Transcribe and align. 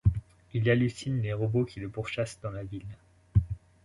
Il 0.55 0.67
hallucine 0.67 1.21
les 1.21 1.31
robots 1.31 1.63
qui 1.63 1.79
le 1.79 1.87
pourchassent 1.87 2.39
dans 2.41 2.49
la 2.49 2.63
ville. 2.63 2.97